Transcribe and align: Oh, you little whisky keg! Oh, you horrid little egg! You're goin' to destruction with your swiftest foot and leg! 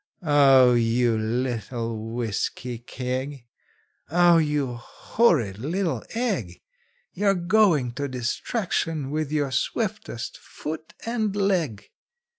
Oh, 0.23 0.73
you 0.73 1.15
little 1.15 2.11
whisky 2.13 2.79
keg! 2.79 3.45
Oh, 4.09 4.39
you 4.39 4.73
horrid 4.73 5.59
little 5.59 6.03
egg! 6.15 6.63
You're 7.13 7.35
goin' 7.35 7.91
to 7.91 8.07
destruction 8.07 9.11
with 9.11 9.31
your 9.31 9.51
swiftest 9.51 10.39
foot 10.39 10.95
and 11.05 11.35
leg! 11.35 11.91